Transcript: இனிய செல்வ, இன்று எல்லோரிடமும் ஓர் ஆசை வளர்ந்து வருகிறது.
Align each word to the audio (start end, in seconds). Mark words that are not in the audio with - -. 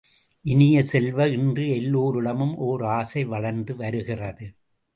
இனிய 0.45 0.83
செல்வ, 0.83 1.27
இன்று 1.27 1.65
எல்லோரிடமும் 1.75 2.55
ஓர் 2.57 2.83
ஆசை 2.83 3.25
வளர்ந்து 3.25 3.75
வருகிறது. 3.75 4.47